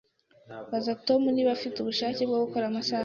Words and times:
Baza 0.69 0.93
Tom 1.07 1.21
niba 1.33 1.51
afite 1.57 1.75
ubushake 1.79 2.21
bwo 2.29 2.39
gukora 2.43 2.65
amasaha 2.67 2.93
make 2.93 2.99